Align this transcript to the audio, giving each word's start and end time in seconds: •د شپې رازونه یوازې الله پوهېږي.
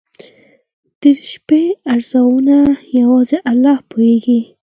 •د 1.01 1.03
شپې 1.31 1.63
رازونه 1.89 2.57
یوازې 2.99 3.37
الله 3.51 3.75
پوهېږي. 3.89 4.39